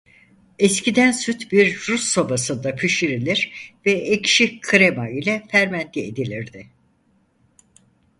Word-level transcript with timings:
Eskiden 0.59 1.11
süt 1.11 1.51
bir 1.51 1.83
Rus 1.89 2.03
sobası'nda 2.03 2.75
pişirilir 2.75 3.73
ve 3.85 3.91
ekşi 3.91 4.61
krema 4.61 5.09
ile 5.09 5.43
fermente 5.51 6.01
edilirdi. 6.01 6.67